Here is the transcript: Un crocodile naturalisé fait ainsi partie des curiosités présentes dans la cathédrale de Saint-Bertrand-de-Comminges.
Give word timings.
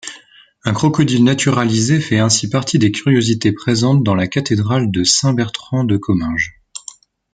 Un 0.65 0.73
crocodile 0.73 1.23
naturalisé 1.23 1.99
fait 1.99 2.17
ainsi 2.17 2.49
partie 2.49 2.79
des 2.79 2.91
curiosités 2.91 3.51
présentes 3.51 4.03
dans 4.03 4.15
la 4.15 4.25
cathédrale 4.25 4.89
de 4.89 5.03
Saint-Bertrand-de-Comminges. 5.03 6.59